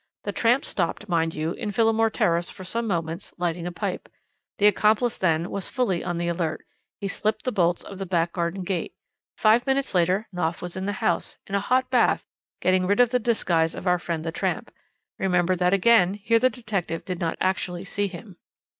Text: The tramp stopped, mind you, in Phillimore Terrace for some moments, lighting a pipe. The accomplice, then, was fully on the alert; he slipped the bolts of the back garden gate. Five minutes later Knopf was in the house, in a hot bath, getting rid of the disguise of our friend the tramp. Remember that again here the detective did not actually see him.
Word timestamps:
The 0.23 0.31
tramp 0.31 0.65
stopped, 0.65 1.07
mind 1.07 1.35
you, 1.35 1.51
in 1.51 1.71
Phillimore 1.71 2.09
Terrace 2.09 2.49
for 2.49 2.63
some 2.63 2.87
moments, 2.87 3.33
lighting 3.37 3.67
a 3.67 3.71
pipe. 3.71 4.09
The 4.57 4.65
accomplice, 4.65 5.15
then, 5.19 5.51
was 5.51 5.69
fully 5.69 6.03
on 6.03 6.17
the 6.17 6.27
alert; 6.27 6.65
he 6.99 7.07
slipped 7.07 7.43
the 7.45 7.51
bolts 7.51 7.83
of 7.83 7.99
the 7.99 8.07
back 8.07 8.33
garden 8.33 8.63
gate. 8.63 8.95
Five 9.37 9.67
minutes 9.67 9.93
later 9.93 10.27
Knopf 10.33 10.59
was 10.59 10.75
in 10.75 10.87
the 10.87 10.93
house, 11.05 11.37
in 11.45 11.53
a 11.53 11.59
hot 11.59 11.91
bath, 11.91 12.25
getting 12.61 12.87
rid 12.87 12.99
of 12.99 13.11
the 13.11 13.19
disguise 13.19 13.75
of 13.75 13.85
our 13.85 13.99
friend 13.99 14.23
the 14.23 14.31
tramp. 14.31 14.73
Remember 15.19 15.55
that 15.55 15.71
again 15.71 16.15
here 16.15 16.39
the 16.39 16.49
detective 16.49 17.05
did 17.05 17.19
not 17.19 17.37
actually 17.39 17.83
see 17.85 18.07
him. 18.07 18.37